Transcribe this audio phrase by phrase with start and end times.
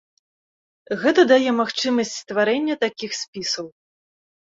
[1.01, 3.67] Гэта дае магчымасць стварэння такіх спісаў.